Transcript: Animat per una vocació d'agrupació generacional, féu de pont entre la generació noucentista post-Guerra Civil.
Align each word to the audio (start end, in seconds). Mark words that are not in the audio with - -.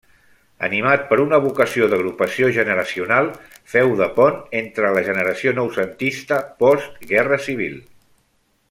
Animat 0.67 1.03
per 1.09 1.17
una 1.25 1.39
vocació 1.43 1.89
d'agrupació 1.91 2.49
generacional, 2.55 3.29
féu 3.75 3.95
de 4.01 4.09
pont 4.17 4.41
entre 4.63 4.93
la 4.97 5.07
generació 5.11 5.55
noucentista 5.61 6.41
post-Guerra 6.65 7.41
Civil. 7.51 7.79